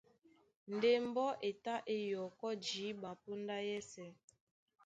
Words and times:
Ndé 0.73 0.89
mbɔ́ 1.07 1.27
e 1.47 1.49
tá 1.63 1.75
é 1.93 1.95
yɔkɔ́ 2.09 2.51
jǐɓa 2.67 3.09
póndá 3.23 3.57
yɛ́sɛ̄. 3.69 4.09